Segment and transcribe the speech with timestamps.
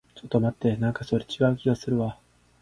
[0.15, 0.75] ちょっと待って。
[0.77, 2.17] なんかそれ、違う気がするわ。